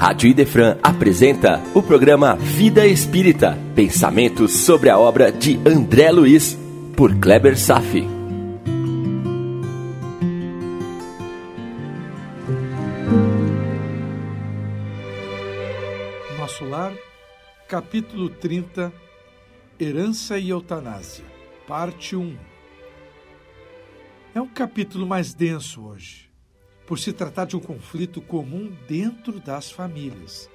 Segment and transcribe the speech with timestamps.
[0.00, 6.58] Rádio Idefran apresenta o programa Vida Espírita, pensamentos sobre a obra de André Luiz,
[6.96, 8.08] por Kleber Safi.
[16.38, 16.94] Nosso Lar,
[17.68, 18.90] capítulo 30,
[19.78, 21.26] Herança e Eutanásia,
[21.68, 22.38] parte 1.
[24.34, 26.29] É um capítulo mais denso hoje
[26.90, 30.50] por se tratar de um conflito comum dentro das famílias.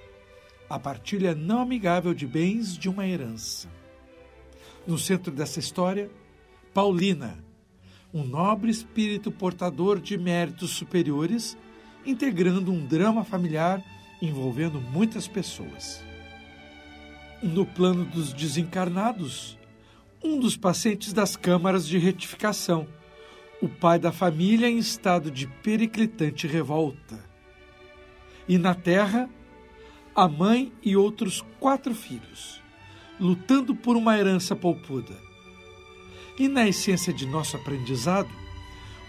[0.70, 3.70] A partilha não amigável de bens de uma herança.
[4.86, 6.12] No centro dessa história,
[6.74, 7.42] Paulina,
[8.14, 11.58] um nobre espírito portador de méritos superiores,
[12.06, 13.82] integrando um drama familiar
[14.22, 16.04] envolvendo muitas pessoas.
[17.42, 19.58] No plano dos desencarnados,
[20.22, 22.86] um dos pacientes das câmaras de retificação
[23.62, 27.24] o pai da família em estado de periclitante revolta.
[28.48, 29.30] E na terra,
[30.16, 32.62] a mãe e outros quatro filhos,
[33.20, 35.16] lutando por uma herança poupuda.
[36.38, 38.30] E na essência de nosso aprendizado,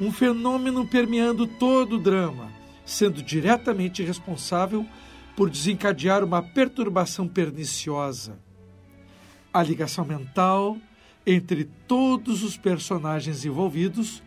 [0.01, 2.53] um fenômeno permeando todo o drama,
[2.85, 4.87] sendo diretamente responsável
[5.37, 8.39] por desencadear uma perturbação perniciosa.
[9.53, 10.77] A ligação mental
[11.27, 14.23] entre todos os personagens envolvidos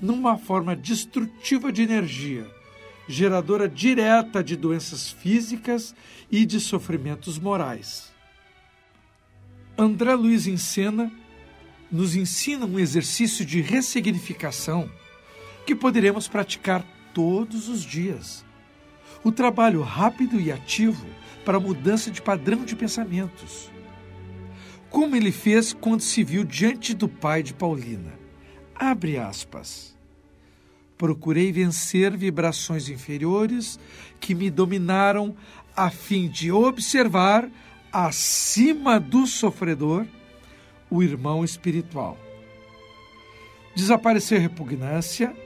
[0.00, 2.46] numa forma destrutiva de energia,
[3.06, 5.94] geradora direta de doenças físicas
[6.30, 8.12] e de sofrimentos morais.
[9.76, 11.10] André Luiz Encena
[11.90, 14.90] nos ensina um exercício de ressignificação
[15.66, 18.44] que poderemos praticar todos os dias.
[19.24, 21.06] O trabalho rápido e ativo
[21.44, 23.70] para a mudança de padrão de pensamentos.
[24.88, 28.19] Como ele fez quando se viu diante do pai de Paulina.
[28.80, 29.94] Abre aspas.
[30.96, 33.78] Procurei vencer vibrações inferiores
[34.18, 35.36] que me dominaram
[35.76, 37.46] a fim de observar
[37.92, 40.06] acima do sofredor
[40.90, 42.16] o irmão espiritual.
[43.74, 45.36] Desaparecer repugnância,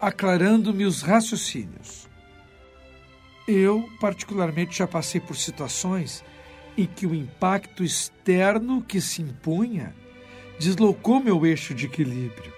[0.00, 2.08] aclarando-me os raciocínios.
[3.46, 6.24] Eu, particularmente, já passei por situações
[6.78, 9.94] em que o impacto externo que se impunha
[10.58, 12.53] deslocou meu eixo de equilíbrio.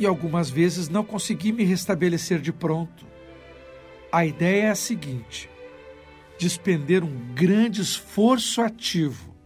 [0.00, 3.04] E algumas vezes não consegui me restabelecer de pronto.
[4.10, 5.46] A ideia é a seguinte:
[6.38, 9.36] despender um grande esforço ativo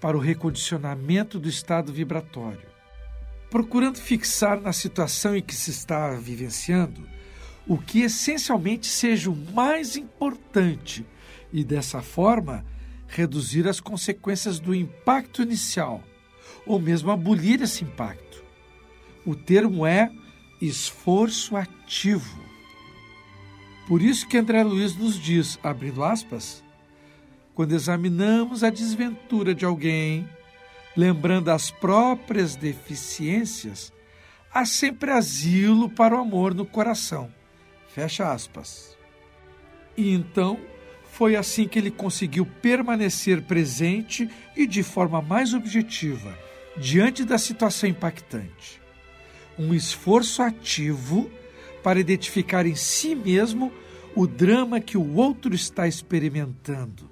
[0.00, 2.66] para o recondicionamento do estado vibratório,
[3.50, 7.06] procurando fixar na situação em que se está vivenciando
[7.66, 11.04] o que essencialmente seja o mais importante
[11.52, 12.64] e, dessa forma,
[13.06, 16.02] reduzir as consequências do impacto inicial
[16.64, 18.31] ou mesmo abolir esse impacto.
[19.24, 20.10] O termo é
[20.60, 22.40] esforço ativo.
[23.86, 26.62] Por isso que André Luiz nos diz, abrindo aspas,
[27.54, 30.28] quando examinamos a desventura de alguém,
[30.96, 33.92] lembrando as próprias deficiências,
[34.52, 37.32] há sempre asilo para o amor no coração.
[37.88, 38.96] Fecha aspas.
[39.96, 40.58] E então
[41.10, 46.36] foi assim que ele conseguiu permanecer presente e de forma mais objetiva
[46.76, 48.81] diante da situação impactante.
[49.58, 51.30] Um esforço ativo
[51.82, 53.72] para identificar em si mesmo
[54.14, 57.10] o drama que o outro está experimentando.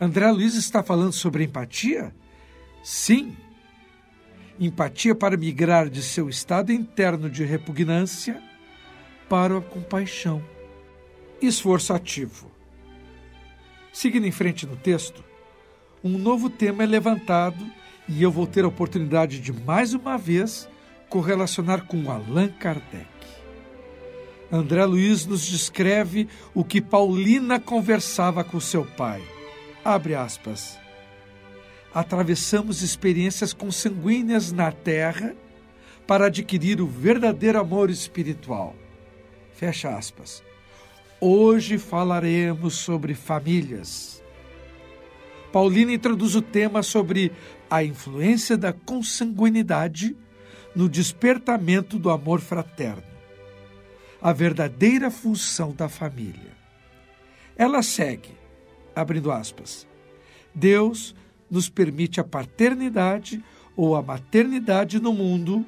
[0.00, 2.14] André Luiz está falando sobre empatia?
[2.82, 3.36] Sim.
[4.58, 8.42] Empatia para migrar de seu estado interno de repugnância
[9.28, 10.42] para a compaixão.
[11.40, 12.50] Esforço ativo.
[13.92, 15.24] Seguindo em frente no texto,
[16.02, 17.64] um novo tema é levantado
[18.08, 20.68] e eu vou ter a oportunidade de mais uma vez
[21.12, 23.06] correlacionar com Allan Kardec.
[24.50, 29.22] André Luiz nos descreve o que Paulina conversava com seu pai.
[29.84, 30.78] Abre aspas.
[31.92, 35.36] Atravessamos experiências consanguíneas na terra
[36.06, 38.74] para adquirir o verdadeiro amor espiritual.
[39.52, 40.42] Fecha aspas.
[41.20, 44.22] Hoje falaremos sobre famílias.
[45.52, 47.30] Paulina introduz o tema sobre
[47.68, 50.16] a influência da consanguinidade
[50.74, 53.02] no despertamento do amor fraterno,
[54.20, 56.52] a verdadeira função da família.
[57.56, 58.30] Ela segue,
[58.94, 59.86] abrindo aspas,
[60.54, 61.14] Deus
[61.50, 63.42] nos permite a paternidade
[63.76, 65.64] ou a maternidade no mundo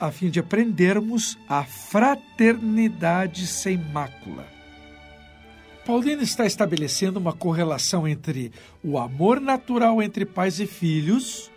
[0.00, 4.58] a fim de aprendermos a fraternidade sem mácula
[5.88, 8.52] Paulino está estabelecendo uma correlação entre
[8.84, 11.50] o amor natural entre pais e filhos,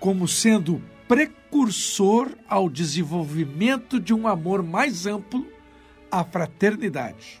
[0.00, 5.46] como sendo precursor ao desenvolvimento de um amor mais amplo,
[6.10, 7.40] a fraternidade.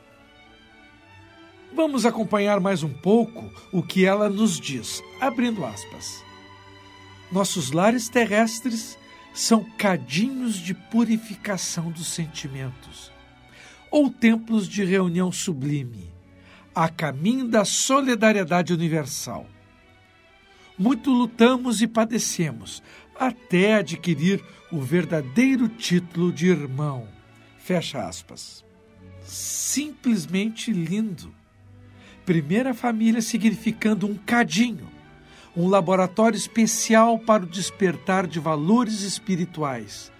[1.74, 6.24] Vamos acompanhar mais um pouco o que ela nos diz, abrindo aspas.
[7.30, 8.96] Nossos lares terrestres
[9.34, 13.12] são cadinhos de purificação dos sentimentos,
[13.90, 16.10] ou templos de reunião sublime,
[16.74, 19.46] a caminho da solidariedade universal.
[20.78, 22.82] Muito lutamos e padecemos
[23.18, 27.08] até adquirir o verdadeiro título de irmão.
[27.58, 28.64] Fecha aspas.
[29.22, 31.34] Simplesmente lindo.
[32.24, 34.88] Primeira família significando um cadinho,
[35.56, 40.12] um laboratório especial para o despertar de valores espirituais.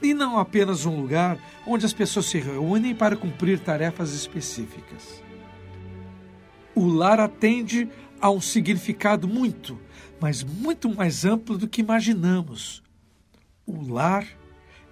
[0.00, 5.22] E não apenas um lugar onde as pessoas se reúnem para cumprir tarefas específicas.
[6.74, 7.88] O lar atende
[8.20, 9.78] a um significado muito,
[10.20, 12.82] mas muito mais amplo do que imaginamos.
[13.66, 14.26] O lar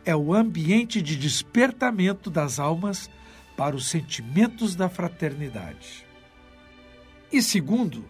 [0.05, 3.11] é o ambiente de despertamento das almas
[3.57, 6.07] para os sentimentos da fraternidade.
[7.33, 8.05] E segundo,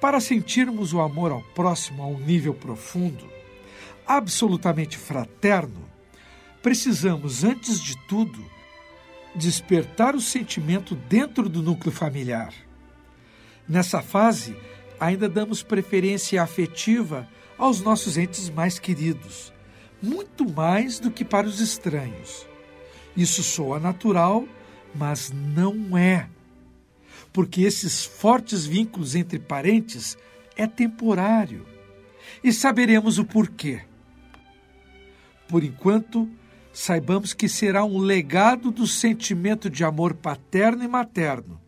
[0.00, 3.28] para sentirmos o amor ao próximo a um nível profundo,
[4.06, 5.84] absolutamente fraterno,
[6.62, 8.44] precisamos, antes de tudo,
[9.34, 12.54] despertar o sentimento dentro do núcleo familiar.
[13.68, 14.56] Nessa fase,
[14.98, 17.28] ainda damos preferência afetiva
[17.58, 19.52] aos nossos entes mais queridos,
[20.02, 22.46] muito mais do que para os estranhos.
[23.16, 24.46] Isso soa natural,
[24.94, 26.28] mas não é
[27.36, 30.16] porque esses fortes vínculos entre parentes
[30.56, 31.66] é temporário.
[32.42, 33.82] E saberemos o porquê.
[35.46, 36.26] Por enquanto,
[36.72, 41.60] saibamos que será um legado do sentimento de amor paterno e materno,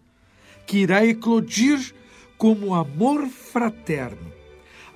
[0.66, 1.94] que irá eclodir
[2.38, 4.32] como amor fraterno,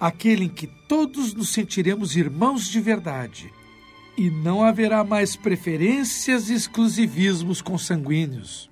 [0.00, 3.52] aquele em que todos nos sentiremos irmãos de verdade.
[4.16, 8.70] E não haverá mais preferências e exclusivismos consanguíneos.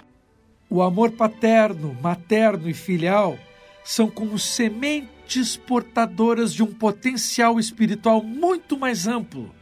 [0.68, 3.36] O amor paterno, materno e filial
[3.82, 9.52] são como sementes portadoras de um potencial espiritual muito mais amplo,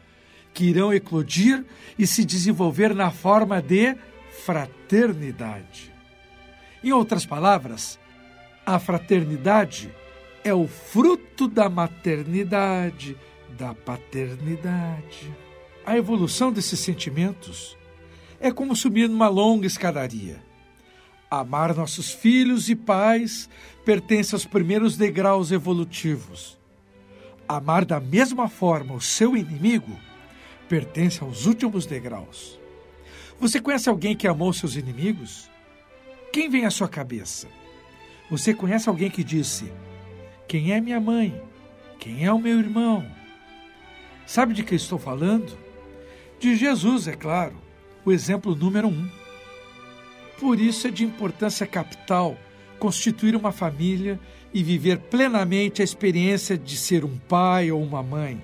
[0.52, 1.64] que irão eclodir
[1.99, 3.96] e se desenvolver na forma de
[4.44, 5.93] fraternidade.
[6.82, 7.99] Em outras palavras,
[8.69, 9.91] a fraternidade
[10.44, 13.17] é o fruto da maternidade,
[13.59, 15.35] da paternidade.
[15.87, 17.79] A evolução desses sentimentos
[18.38, 20.47] é como subir numa longa escadaria
[21.31, 23.49] Amar nossos filhos e pais
[23.87, 26.59] pertence aos primeiros degraus evolutivos.
[27.49, 29.99] Amar da mesma forma o seu inimigo
[30.69, 32.61] pertence aos últimos degraus.
[33.41, 35.50] Você conhece alguém que amou seus inimigos?
[36.31, 37.49] Quem vem à sua cabeça?
[38.31, 39.73] Você conhece alguém que disse:
[40.47, 41.41] Quem é minha mãe?
[41.99, 43.05] Quem é o meu irmão?
[44.27, 45.57] Sabe de que estou falando?
[46.39, 47.57] De Jesus, é claro,
[48.05, 49.09] o exemplo número um.
[50.39, 52.37] Por isso é de importância capital
[52.79, 54.21] constituir uma família
[54.55, 58.43] e viver plenamente a experiência de ser um pai ou uma mãe.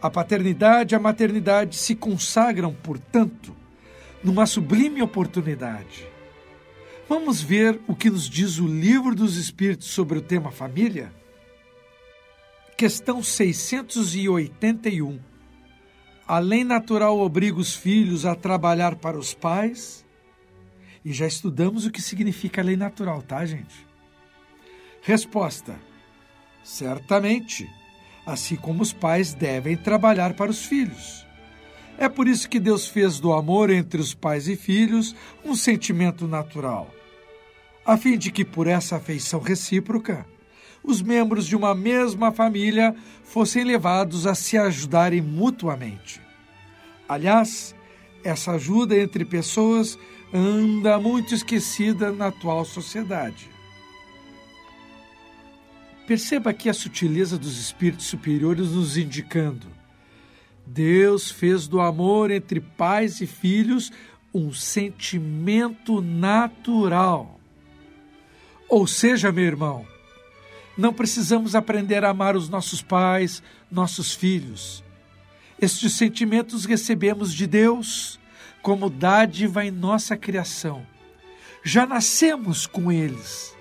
[0.00, 3.54] A paternidade e a maternidade se consagram, portanto,
[4.24, 6.09] numa sublime oportunidade.
[7.10, 11.12] Vamos ver o que nos diz o Livro dos Espíritos sobre o tema família?
[12.76, 15.18] Questão 681.
[16.24, 20.06] A lei natural obriga os filhos a trabalhar para os pais
[21.04, 23.84] e já estudamos o que significa a lei natural, tá, gente?
[25.02, 25.74] Resposta:
[26.62, 27.68] Certamente,
[28.24, 31.26] assim como os pais devem trabalhar para os filhos.
[31.98, 35.12] É por isso que Deus fez do amor entre os pais e filhos
[35.44, 36.88] um sentimento natural,
[37.84, 40.26] a fim de que, por essa afeição recíproca,
[40.82, 42.94] os membros de uma mesma família
[43.24, 46.20] fossem levados a se ajudarem mutuamente.
[47.08, 47.74] Aliás,
[48.22, 49.98] essa ajuda entre pessoas
[50.32, 53.50] anda muito esquecida na atual sociedade.
[56.06, 59.66] Perceba aqui a sutileza dos espíritos superiores nos indicando:
[60.66, 63.92] Deus fez do amor entre pais e filhos
[64.32, 67.39] um sentimento natural.
[68.70, 69.84] Ou seja, meu irmão,
[70.78, 74.84] não precisamos aprender a amar os nossos pais, nossos filhos.
[75.60, 78.20] Estes sentimentos recebemos de Deus
[78.62, 80.86] como dádiva em nossa criação.
[81.64, 83.56] Já nascemos com eles.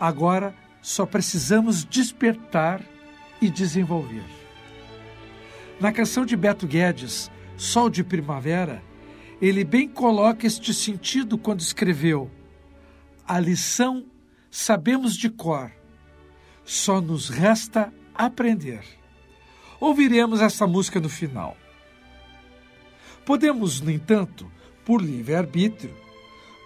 [0.00, 2.82] Agora só precisamos despertar
[3.40, 4.24] e desenvolver.
[5.80, 8.82] Na canção de Beto Guedes, Sol de Primavera,
[9.40, 12.28] ele bem coloca este sentido quando escreveu:
[13.26, 14.04] A lição
[14.54, 15.68] sabemos de cor,
[16.64, 18.84] só nos resta aprender.
[19.80, 21.56] Ouviremos essa música no final.
[23.26, 24.48] Podemos, no entanto,
[24.84, 25.92] por livre-arbítrio,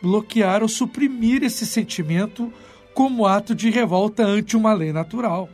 [0.03, 2.53] bloquear ou suprimir esse sentimento
[2.93, 5.49] como ato de revolta ante uma lei natural.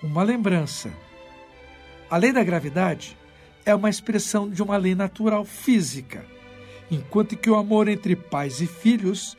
[0.00, 0.92] Uma lembrança.
[2.08, 3.18] A lei da gravidade
[3.66, 6.24] é uma expressão de uma lei natural física,
[6.88, 9.36] enquanto que o amor entre pais e filhos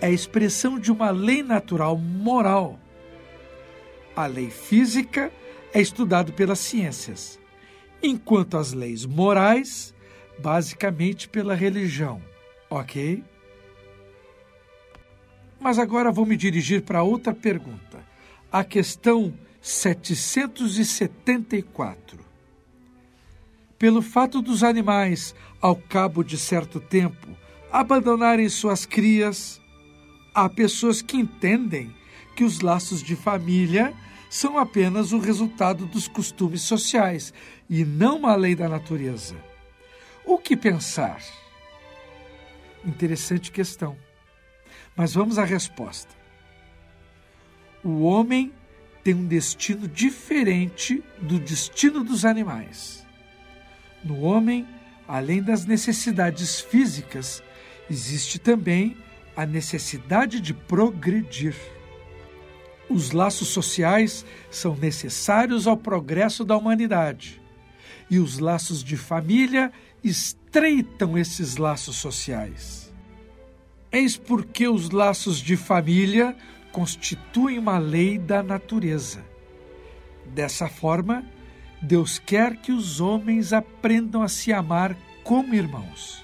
[0.00, 2.78] é a expressão de uma lei natural moral.
[4.14, 5.32] A lei física
[5.72, 7.40] é estudado pelas ciências,
[8.02, 9.92] enquanto as leis morais,
[10.38, 12.22] basicamente pela religião.
[12.70, 13.22] Ok?
[15.58, 18.04] Mas agora vou me dirigir para outra pergunta.
[18.52, 22.22] A questão 774.
[23.78, 27.26] Pelo fato dos animais, ao cabo de certo tempo,
[27.72, 29.60] abandonarem suas crias,
[30.34, 31.94] há pessoas que entendem
[32.34, 33.94] que os laços de família
[34.28, 37.32] são apenas o resultado dos costumes sociais
[37.70, 39.36] e não uma lei da natureza.
[40.24, 41.22] O que pensar?
[42.84, 43.96] Interessante questão.
[44.96, 46.12] Mas vamos à resposta.
[47.82, 48.52] O homem
[49.04, 53.06] tem um destino diferente do destino dos animais.
[54.02, 54.66] No homem,
[55.06, 57.42] além das necessidades físicas,
[57.88, 58.96] existe também
[59.36, 61.56] a necessidade de progredir.
[62.88, 67.40] Os laços sociais são necessários ao progresso da humanidade.
[68.10, 69.72] E os laços de família
[70.02, 72.92] estreitam esses laços sociais.
[73.90, 76.36] Eis porque os laços de família
[76.72, 79.24] constituem uma lei da natureza.
[80.26, 81.24] Dessa forma,
[81.80, 86.23] Deus quer que os homens aprendam a se amar como irmãos.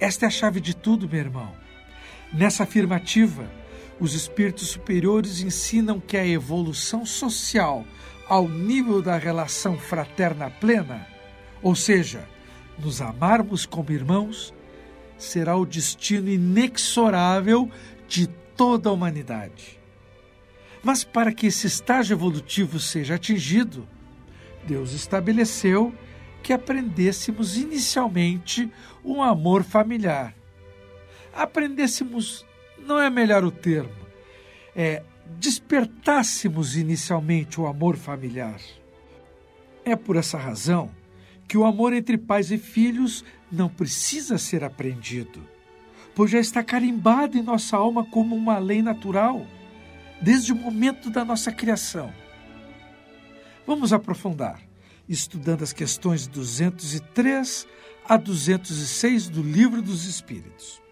[0.00, 1.52] Esta é a chave de tudo, meu irmão.
[2.32, 3.50] Nessa afirmativa,
[3.98, 7.84] os espíritos superiores ensinam que a evolução social
[8.28, 11.06] ao nível da relação fraterna plena,
[11.62, 12.28] ou seja,
[12.78, 14.54] nos amarmos como irmãos,
[15.16, 17.68] será o destino inexorável
[18.06, 19.80] de toda a humanidade.
[20.82, 23.88] Mas para que esse estágio evolutivo seja atingido,
[24.64, 25.92] Deus estabeleceu
[26.42, 28.70] que aprendêssemos inicialmente
[29.04, 30.34] um amor familiar.
[31.34, 32.44] Aprendêssemos
[32.78, 34.06] não é melhor o termo,
[34.74, 35.02] é
[35.38, 38.60] despertássemos inicialmente o amor familiar.
[39.84, 40.90] É por essa razão
[41.46, 45.42] que o amor entre pais e filhos não precisa ser aprendido,
[46.14, 49.46] pois já está carimbado em nossa alma como uma lei natural,
[50.20, 52.12] desde o momento da nossa criação.
[53.66, 54.60] Vamos aprofundar,
[55.08, 57.66] estudando as questões 203
[58.08, 60.82] a 206 do Livro dos Espíritos.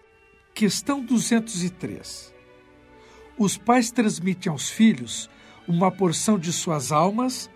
[0.53, 2.33] Questão 203.
[3.37, 5.29] Os pais transmitem aos filhos
[5.67, 7.49] uma porção de suas almas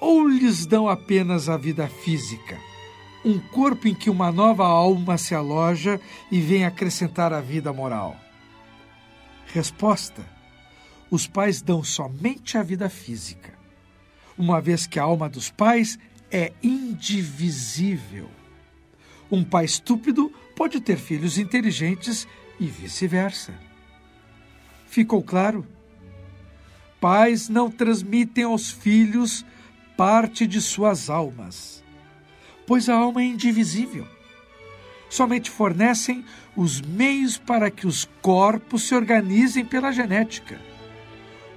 [0.00, 2.58] ou lhes dão apenas a vida física,
[3.24, 8.16] um corpo em que uma nova alma se aloja e vem acrescentar a vida moral?
[9.46, 10.24] Resposta:
[11.10, 13.58] Os pais dão somente a vida física,
[14.38, 15.98] uma vez que a alma dos pais
[16.30, 18.28] é indivisível.
[19.30, 22.26] Um pai estúpido pode ter filhos inteligentes
[22.58, 23.54] e vice-versa.
[24.86, 25.66] Ficou claro?
[27.00, 29.44] Pais não transmitem aos filhos
[29.96, 31.82] parte de suas almas,
[32.66, 34.06] pois a alma é indivisível.
[35.08, 36.24] Somente fornecem
[36.54, 40.60] os meios para que os corpos se organizem pela genética.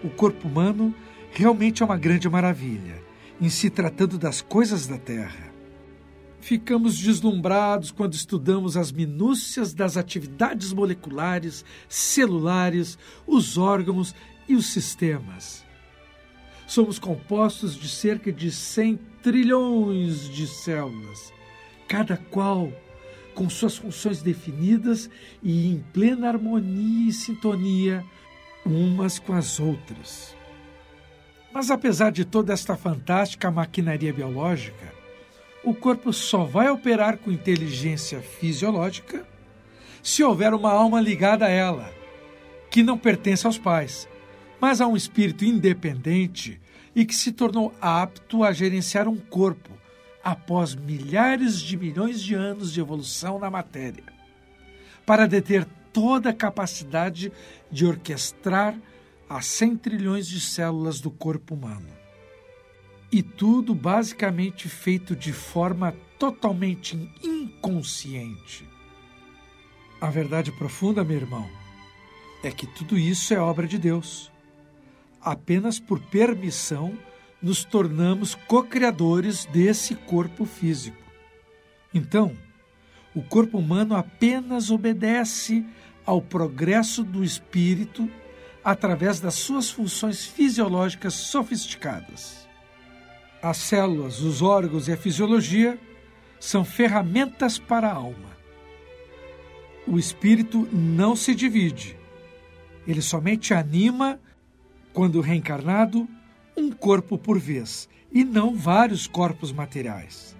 [0.03, 0.93] O corpo humano
[1.31, 3.01] realmente é uma grande maravilha,
[3.39, 5.49] em se tratando das coisas da terra
[6.39, 14.15] ficamos deslumbrados quando estudamos as minúcias das atividades moleculares, celulares, os órgãos
[14.47, 15.65] e os sistemas.
[16.65, 21.33] Somos compostos de cerca de 100 trilhões de células,
[21.87, 22.71] cada qual
[23.33, 25.09] com suas funções definidas
[25.41, 28.03] e em plena harmonia e sintonia
[28.65, 30.38] umas com as outras.
[31.51, 34.93] Mas apesar de toda esta fantástica maquinaria biológica,
[35.63, 39.27] o corpo só vai operar com inteligência fisiológica
[40.01, 41.91] se houver uma alma ligada a ela,
[42.69, 44.07] que não pertence aos pais,
[44.61, 46.59] mas a um espírito independente
[46.95, 49.69] e que se tornou apto a gerenciar um corpo
[50.23, 54.03] após milhares de milhões de anos de evolução na matéria,
[55.05, 57.31] para deter toda a capacidade
[57.71, 58.75] de orquestrar
[59.29, 61.87] as 100 trilhões de células do corpo humano
[63.11, 68.67] e tudo basicamente feito de forma totalmente inconsciente.
[70.01, 71.49] A verdade profunda, meu irmão,
[72.43, 74.31] é que tudo isso é obra de Deus.
[75.21, 76.97] Apenas por permissão
[77.41, 80.97] nos tornamos co-criadores desse corpo físico.
[81.93, 82.35] Então,
[83.15, 85.65] O corpo humano apenas obedece
[86.05, 88.09] ao progresso do espírito
[88.63, 92.47] através das suas funções fisiológicas sofisticadas.
[93.41, 95.79] As células, os órgãos e a fisiologia
[96.39, 98.37] são ferramentas para a alma.
[99.87, 101.97] O espírito não se divide.
[102.85, 104.19] Ele somente anima,
[104.93, 106.07] quando reencarnado,
[106.55, 110.35] um corpo por vez e não vários corpos materiais.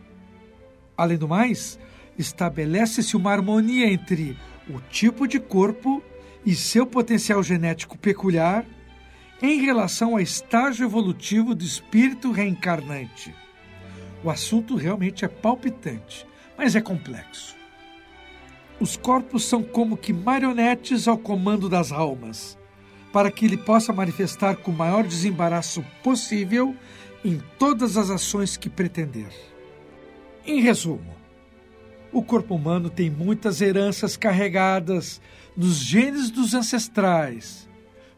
[0.97, 1.79] Além do mais,
[2.17, 4.37] estabelece-se uma harmonia entre
[4.69, 6.03] o tipo de corpo
[6.45, 8.65] e seu potencial genético peculiar
[9.41, 13.33] em relação ao estágio evolutivo do espírito reencarnante.
[14.23, 16.25] O assunto realmente é palpitante,
[16.57, 17.55] mas é complexo.
[18.79, 22.57] Os corpos são como que marionetes ao comando das almas,
[23.11, 26.75] para que ele possa manifestar com o maior desembaraço possível
[27.23, 29.29] em todas as ações que pretender.
[30.45, 31.15] Em resumo,
[32.11, 35.21] o corpo humano tem muitas heranças carregadas
[35.55, 37.69] nos genes dos ancestrais.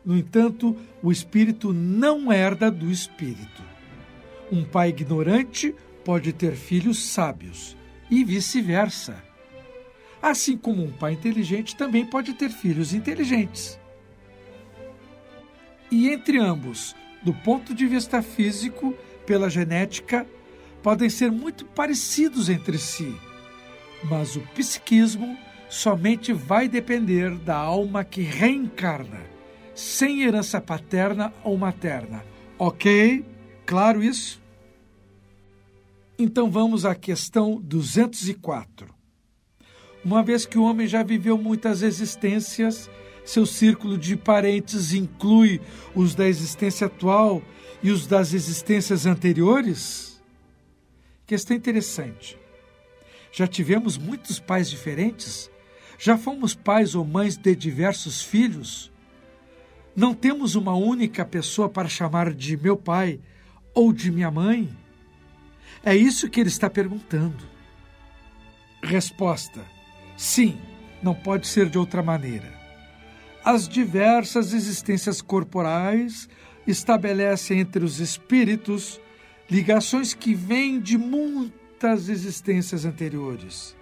[0.04, 3.62] No entanto, o espírito não herda do espírito.
[4.52, 7.76] Um pai ignorante pode ter filhos sábios
[8.10, 9.22] e vice-versa.
[10.22, 13.80] Assim como um pai inteligente também pode ter filhos inteligentes.
[15.92, 18.96] E entre ambos, do ponto de vista físico,
[19.26, 20.26] pela genética,
[20.82, 23.16] podem ser muito parecidos entre si
[24.03, 25.38] mas o psiquismo
[25.70, 29.22] somente vai depender da alma que reencarna,
[29.74, 32.25] sem herança paterna ou materna.
[32.58, 33.25] Ok?
[33.65, 34.41] Claro isso?
[36.20, 38.93] Então vamos à questão 204.
[40.03, 42.89] Uma vez que o homem já viveu muitas existências,
[43.24, 45.62] seu círculo de parentes inclui
[45.96, 47.41] os da existência atual
[47.81, 50.22] e os das existências anteriores?
[51.25, 52.41] Questão interessante.
[53.32, 55.50] Já tivemos muitos pais diferentes?
[55.98, 58.92] Já fomos pais ou mães de diversos filhos?
[59.96, 63.20] Não temos uma única pessoa para chamar de meu pai
[63.74, 64.70] ou de minha mãe?
[65.84, 67.46] É isso que ele está perguntando.
[68.84, 69.64] Resposta:
[70.18, 70.60] Sim,
[71.01, 72.51] não pode ser de outra maneira.
[73.44, 76.27] As diversas existências corporais
[76.68, 79.00] estabelecem entre os espíritos
[79.50, 83.75] ligações que vêm de muito muitas existências anteriores.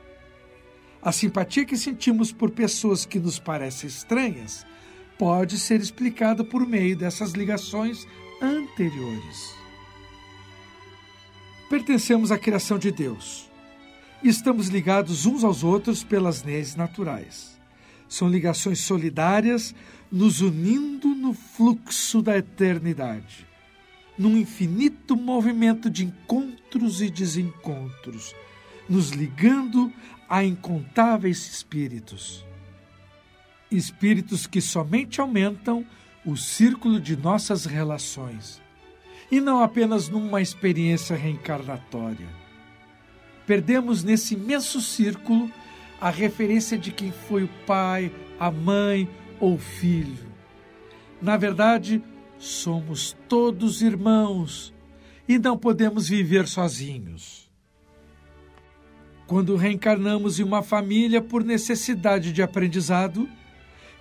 [1.02, 4.66] A simpatia que sentimos por pessoas que nos parecem estranhas
[5.18, 8.08] pode ser explicada por meio dessas ligações
[8.42, 9.54] anteriores.
[11.70, 13.50] Pertencemos à criação de Deus.
[14.24, 17.60] Estamos ligados uns aos outros pelas leis naturais.
[18.08, 19.76] São ligações solidárias,
[20.10, 23.49] nos unindo no fluxo da eternidade
[24.20, 28.36] num infinito movimento de encontros e desencontros,
[28.90, 29.92] nos ligando
[30.28, 32.46] a incontáveis espíritos.
[33.72, 35.86] Espíritos que somente aumentam
[36.26, 38.62] o círculo de nossas relações,
[39.32, 42.28] e não apenas numa experiência reencarnatória.
[43.48, 45.50] Perdemos nesse imenso círculo
[46.02, 50.28] a referência de quem foi o pai, a mãe ou o filho.
[51.22, 52.04] Na verdade,
[52.40, 54.74] Somos todos irmãos
[55.28, 57.52] e não podemos viver sozinhos.
[59.28, 63.30] Quando reencarnamos em uma família por necessidade de aprendizado,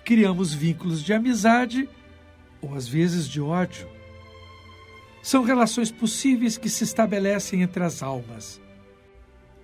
[0.05, 1.87] criamos vínculos de amizade
[2.61, 3.87] ou às vezes de ódio.
[5.21, 8.59] São relações possíveis que se estabelecem entre as almas.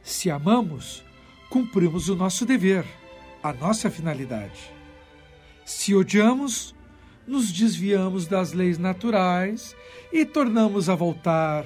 [0.04, 1.02] Se amamos,
[1.50, 2.86] cumprimos o nosso dever,
[3.42, 4.72] a nossa finalidade.
[5.64, 6.75] Se odiamos,
[7.28, 9.76] nos desviamos das leis naturais
[10.12, 11.66] e tornamos a voltar,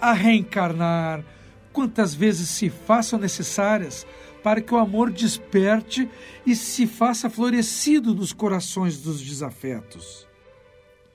[0.00, 1.24] a reencarnar,
[1.72, 4.06] quantas vezes se façam necessárias
[4.42, 6.08] para que o amor desperte
[6.46, 10.26] e se faça florescido nos corações dos desafetos.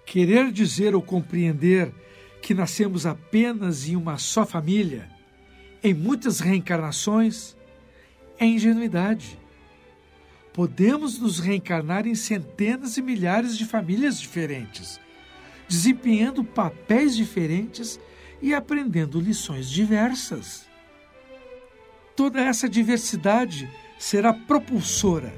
[0.06, 1.92] Querer dizer ou compreender
[2.42, 5.10] que nascemos apenas em uma só família,
[5.84, 7.58] em muitas reencarnações,
[8.38, 9.40] é ingenuidade
[10.56, 15.02] podemos nos reencarnar em centenas e milhares de famílias diferentes,
[15.68, 18.00] desempenhando papéis diferentes
[18.42, 20.66] e aprendendo lições diversas.
[22.16, 25.34] Toda essa diversidade será propulsora,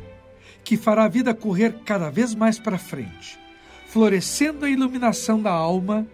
[0.63, 3.39] que fará a vida correr cada vez mais para frente,
[3.88, 6.06] florescendo a iluminação da alma,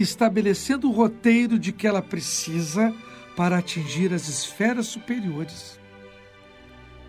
[0.00, 2.94] estabelecendo o roteiro de que ela precisa
[3.36, 5.78] para atingir as esferas superiores.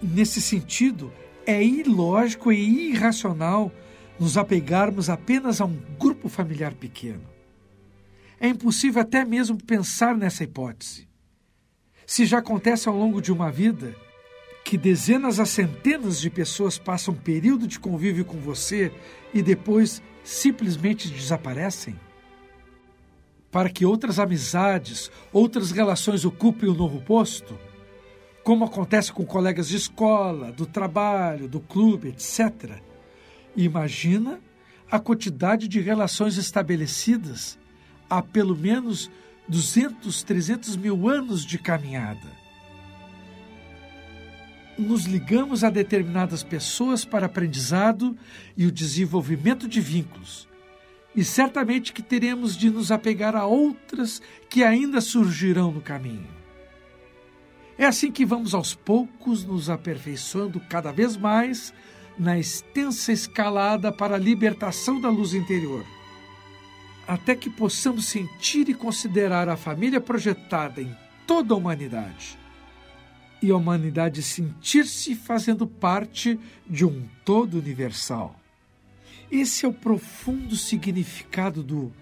[0.03, 1.09] Nesse sentido,
[1.47, 3.71] é ilógico e irracional
[4.19, 7.23] nos apegarmos apenas a um grupo familiar pequeno.
[8.37, 11.07] É impossível até mesmo pensar nessa hipótese.
[12.05, 13.95] Se já acontece ao longo de uma vida,
[14.63, 18.91] que dezenas a centenas de pessoas passam um período de convívio com você
[19.33, 21.97] e depois simplesmente desaparecem?
[23.49, 27.57] Para que outras amizades, outras relações ocupem o um novo posto?
[28.47, 32.81] Como acontece com colegas de escola, do trabalho, do clube, etc.
[33.57, 34.39] Imagina
[34.89, 37.59] a quantidade de relações estabelecidas
[38.09, 39.11] há pelo menos
[39.49, 42.37] 200, 300 mil anos de caminhada
[44.77, 48.17] nos ligamos a determinadas pessoas para aprendizado
[48.55, 50.47] e o desenvolvimento de vínculos.
[51.13, 56.36] E certamente que teremos de nos apegar a outras que ainda surgirão no caminho.
[57.77, 61.73] É assim que vamos aos poucos nos aperfeiçoando cada vez mais
[62.17, 65.85] na extensa escalada para a libertação da luz interior,
[67.07, 70.95] até que possamos sentir e considerar a família projetada em
[71.27, 72.37] toda a humanidade
[73.41, 78.35] e a humanidade sentir-se fazendo parte de um todo universal.
[79.31, 81.93] Esse é o profundo significado do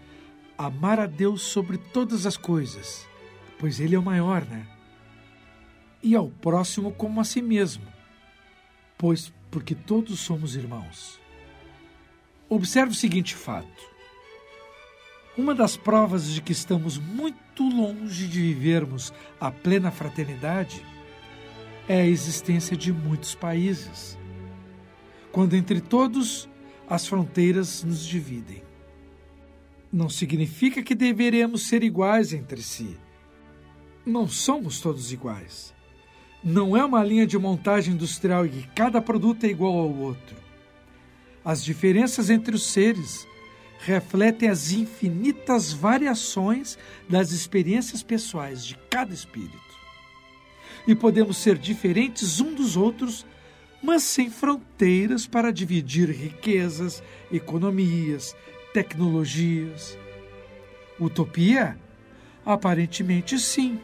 [0.57, 3.05] amar a Deus sobre todas as coisas,
[3.59, 4.74] pois Ele é o maior, né?
[6.05, 7.83] E ao próximo como a si mesmo,
[8.95, 11.19] pois porque todos somos irmãos.
[12.47, 13.89] Observe o seguinte fato.
[15.35, 20.85] Uma das provas de que estamos muito longe de vivermos a plena fraternidade
[21.87, 24.15] é a existência de muitos países,
[25.31, 26.47] quando entre todos
[26.87, 28.61] as fronteiras nos dividem.
[29.91, 32.95] Não significa que deveremos ser iguais entre si.
[34.05, 35.74] Não somos todos iguais.
[36.45, 40.35] Não é uma linha de montagem industrial em que cada produto é igual ao outro.
[41.43, 43.27] As diferenças entre os seres
[43.79, 46.77] refletem as infinitas variações
[47.09, 49.65] das experiências pessoais de cada espírito
[50.87, 53.25] e podemos ser diferentes um dos outros,
[53.81, 58.35] mas sem fronteiras para dividir riquezas, economias,
[58.71, 59.97] tecnologias.
[60.99, 61.75] Utopia?
[62.45, 63.79] Aparentemente sim.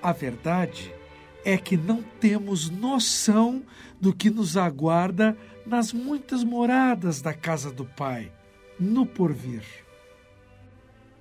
[0.00, 0.97] A verdade
[1.44, 3.62] é que não temos noção
[4.00, 8.32] do que nos aguarda nas muitas moradas da casa do Pai,
[8.78, 9.62] no porvir.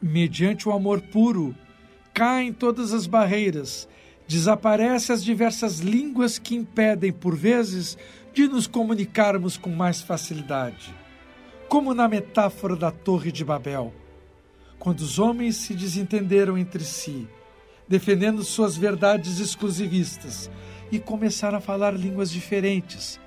[0.02, 1.56] Mediante o amor puro,
[2.14, 3.88] caem todas as barreiras
[4.28, 7.98] Desaparecem as diversas línguas que impedem, por vezes,
[8.34, 10.94] de nos comunicarmos com mais facilidade.
[11.70, 13.94] Como na metáfora da Torre de Babel,
[14.78, 17.26] quando os homens se desentenderam entre si,
[17.88, 20.50] defendendo suas verdades exclusivistas
[20.92, 23.20] e começaram a falar línguas diferentes,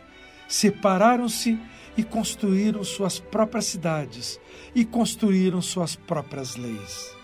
[0.48, 1.58] separaram-se
[1.96, 4.40] e construíram suas próprias cidades
[4.74, 7.16] e construíram suas próprias leis.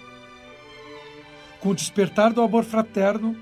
[1.60, 3.36] Com o despertar do amor fraterno,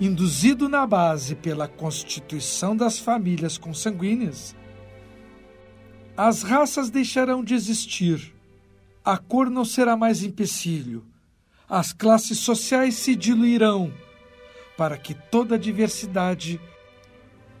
[0.00, 4.54] induzido na base pela constituição das famílias consanguíneas,
[6.16, 8.34] as raças deixarão de existir,
[9.04, 11.04] a cor não será mais empecilho,
[11.68, 13.92] as classes sociais se diluirão,
[14.76, 16.60] para que toda a diversidade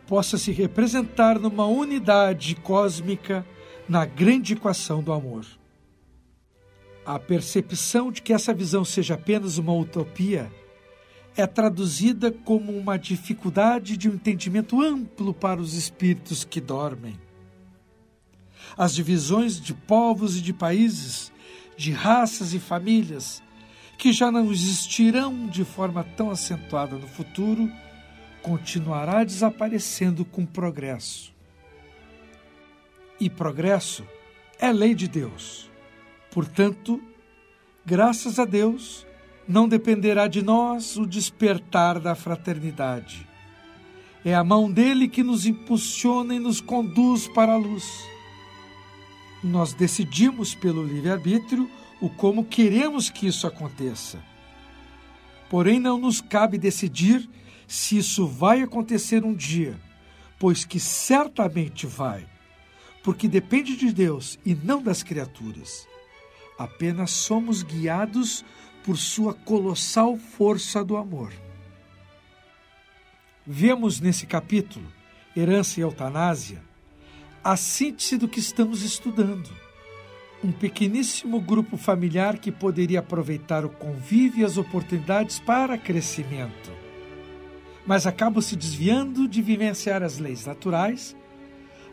[0.06, 3.46] possa se representar numa unidade cósmica
[3.88, 5.46] na grande equação do amor.
[7.04, 10.50] A percepção de que essa visão seja apenas uma utopia
[11.36, 17.18] é traduzida como uma dificuldade de um entendimento amplo para os espíritos que dormem.
[18.76, 21.32] As divisões de povos e de países,
[21.76, 23.42] de raças e famílias,
[24.04, 27.72] que já não existirão de forma tão acentuada no futuro,
[28.42, 31.32] continuará desaparecendo com progresso.
[33.18, 34.06] E progresso
[34.58, 35.70] é lei de Deus.
[36.30, 37.02] Portanto,
[37.82, 39.06] graças a Deus,
[39.48, 43.26] não dependerá de nós o despertar da fraternidade.
[44.22, 48.06] É a mão dele que nos impulsiona e nos conduz para a luz.
[49.42, 51.70] Nós decidimos pelo livre-arbítrio
[52.04, 54.22] o como queremos que isso aconteça.
[55.48, 57.26] Porém, não nos cabe decidir
[57.66, 59.80] se isso vai acontecer um dia,
[60.38, 62.28] pois que certamente vai,
[63.02, 65.88] porque depende de Deus e não das criaturas.
[66.58, 68.44] Apenas somos guiados
[68.84, 71.32] por sua colossal força do amor.
[73.46, 74.86] Vemos nesse capítulo,
[75.34, 76.62] Herança e Eutanásia,
[77.42, 79.63] a síntese do que estamos estudando.
[80.44, 86.70] Um pequeníssimo grupo familiar que poderia aproveitar o convívio e as oportunidades para crescimento.
[87.86, 91.16] Mas acabam se desviando de vivenciar as leis naturais,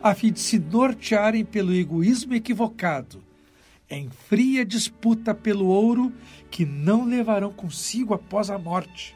[0.02, 3.24] a fim de se nortearem pelo egoísmo equivocado
[3.92, 6.12] em fria disputa pelo ouro
[6.50, 9.14] que não levarão consigo após a morte.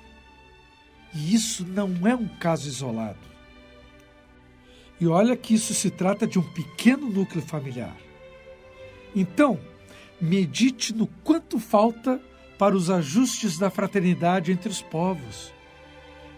[1.15, 3.27] E isso não é um caso isolado.
[5.01, 7.97] E olha que isso se trata de um pequeno núcleo familiar.
[9.17, 9.59] Então,
[10.21, 12.21] medite no quanto falta
[12.59, 15.55] para os ajustes da fraternidade entre os povos.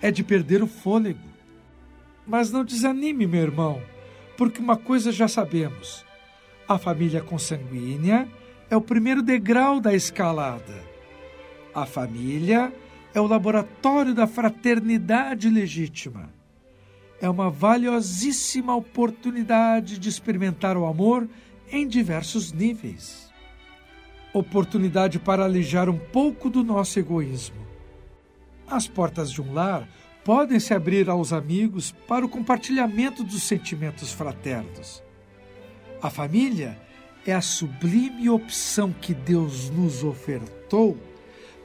[0.01, 1.29] É de perder o fôlego.
[2.25, 3.83] Mas não desanime, meu irmão,
[4.37, 6.05] porque uma coisa já sabemos:
[6.69, 8.29] a família consanguínea
[8.71, 10.87] é o primeiro degrau da escalada.
[11.75, 12.73] A família
[13.13, 16.31] é o laboratório da fraternidade legítima.
[17.21, 21.29] É uma valiosíssima oportunidade de experimentar o amor
[21.71, 23.33] em diversos níveis.
[24.33, 27.67] Oportunidade para alijar um pouco do nosso egoísmo.
[28.67, 29.89] As portas de um lar
[30.25, 35.03] podem se abrir aos amigos para o compartilhamento dos sentimentos fraternos.
[36.03, 36.79] A família
[37.27, 40.97] é a sublime opção que Deus nos ofertou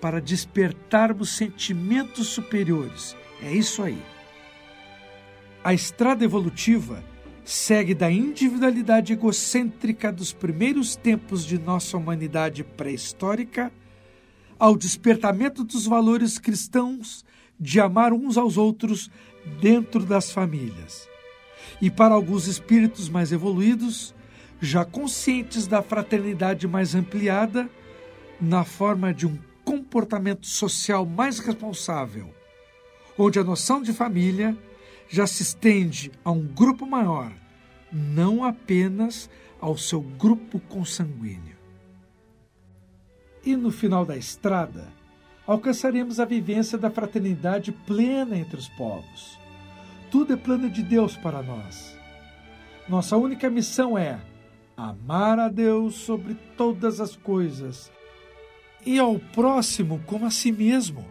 [0.01, 3.15] para despertarmos sentimentos superiores.
[3.41, 4.01] É isso aí.
[5.63, 7.03] A estrada evolutiva
[7.43, 13.71] segue da individualidade egocêntrica dos primeiros tempos de nossa humanidade pré-histórica
[14.57, 17.25] ao despertamento dos valores cristãos
[17.59, 19.09] de amar uns aos outros
[19.59, 21.07] dentro das famílias.
[21.81, 24.15] E para alguns espíritos mais evoluídos,
[24.61, 27.69] já conscientes da fraternidade mais ampliada,
[28.39, 32.33] na forma de um comportamento social mais responsável,
[33.17, 34.57] onde a noção de família
[35.13, 37.31] já se estende a um grupo maior,
[37.91, 39.29] não apenas
[39.61, 41.55] ao seu grupo consanguíneo.
[43.45, 44.91] E no final da estrada,
[45.45, 49.37] alcançaremos a vivência da fraternidade plena entre os povos.
[50.09, 51.95] Tudo é plano de Deus para nós.
[52.89, 54.19] Nossa única missão é
[54.75, 57.91] amar a Deus sobre todas as coisas
[58.83, 61.05] e ao próximo como a si mesmo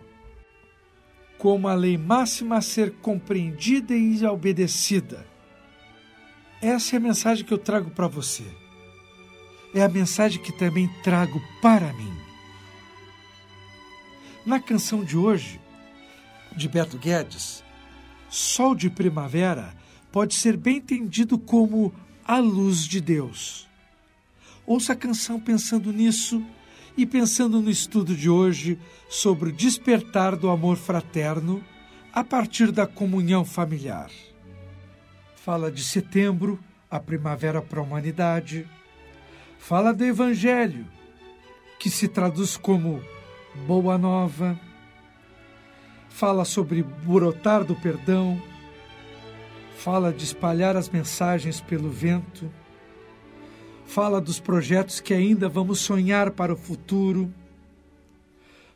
[1.42, 5.26] como a lei máxima a ser compreendida e obedecida.
[6.60, 8.44] Essa é a mensagem que eu trago para você.
[9.74, 12.16] É a mensagem que também trago para mim.
[14.46, 15.60] Na canção de hoje,
[16.56, 17.64] de Beto Guedes,
[18.30, 19.74] Sol de Primavera
[20.12, 21.92] pode ser bem entendido como
[22.24, 23.66] a luz de Deus.
[24.64, 26.40] Ouça a canção pensando nisso
[26.96, 28.78] e pensando no estudo de hoje
[29.08, 31.62] sobre o despertar do amor fraterno
[32.12, 34.10] a partir da comunhão familiar.
[35.36, 36.58] Fala de setembro,
[36.90, 38.68] a primavera para a humanidade.
[39.58, 40.86] Fala do Evangelho,
[41.78, 43.02] que se traduz como
[43.66, 44.60] Boa Nova.
[46.10, 48.40] Fala sobre brotar do perdão.
[49.76, 52.50] Fala de espalhar as mensagens pelo vento
[53.92, 57.30] fala dos projetos que ainda vamos sonhar para o futuro,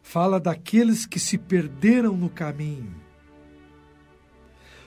[0.02, 2.94] fala daqueles que se perderam no caminho,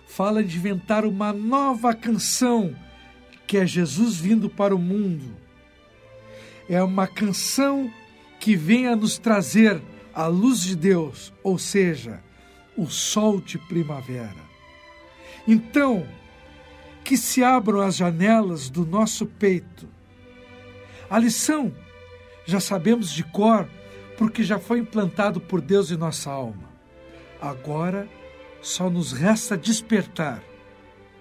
[0.06, 2.76] fala de inventar uma nova canção
[3.48, 5.36] que é Jesus vindo para o mundo.
[6.70, 7.92] É uma canção
[8.40, 9.82] que vem a nos trazer
[10.14, 12.24] a luz de Deus, ou seja,
[12.78, 14.48] o sol de primavera.
[15.48, 16.06] Então,
[17.04, 19.98] que se abram as janelas do nosso peito
[21.10, 21.74] a lição
[22.46, 23.68] já sabemos de cor
[24.18, 26.70] porque já foi implantado por Deus em nossa alma.
[27.42, 28.08] Agora
[28.62, 30.44] só nos resta despertar,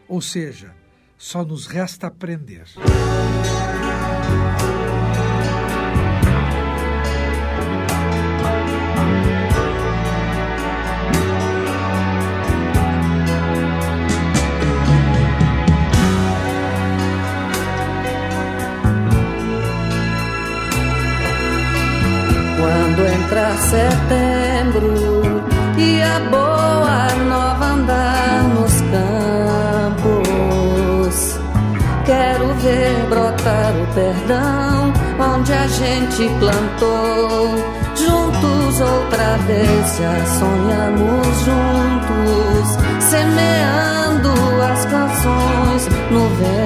[0.09, 0.75] ou seja,
[1.17, 2.65] só nos resta aprender.
[23.19, 24.95] Entra setembro
[25.77, 28.73] e a boa nova andar nos
[29.93, 31.17] campos.
[32.05, 37.49] Quero ver brotar o perdão onde a gente plantou.
[37.97, 44.31] Juntos outra vez já sonhamos juntos, semeando
[44.63, 46.58] as canções no vento.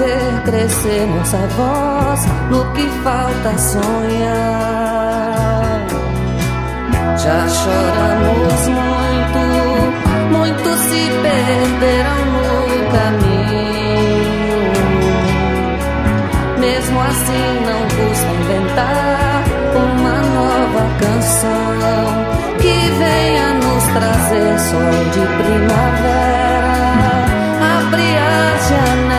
[0.00, 5.00] Ver crescer nossa voz no que falta sonhar.
[7.22, 9.40] Já choramos muito,
[10.32, 12.48] muitos se perderam no
[12.96, 14.72] caminho.
[16.58, 19.44] Mesmo assim, não custa inventar
[19.76, 22.04] uma nova canção
[22.58, 26.40] que venha nos trazer sol de primavera.
[27.76, 29.09] Abre as janelas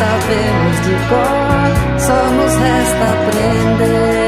[0.00, 4.19] sabemos de cor, só nos resta aprender.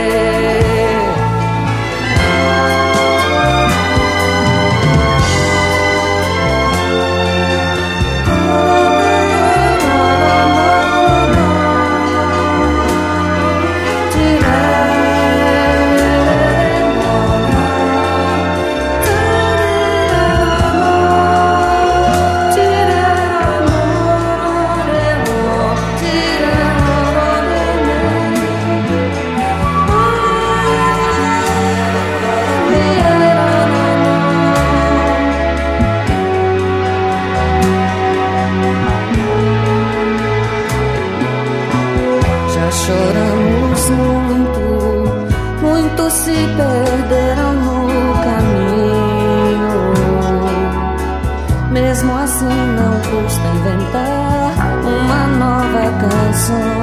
[52.03, 56.83] Mesmo assim, não custa inventar uma nova canção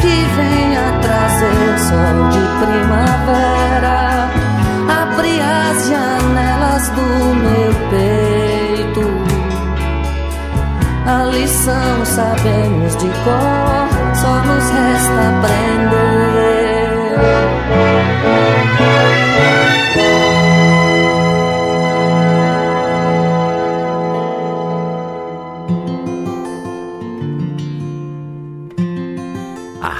[0.00, 3.98] que venha trazer sol de primavera.
[5.02, 9.06] Abrir as janelas do meu peito.
[11.04, 15.88] A lição sabemos de cor, só nos resta aprender.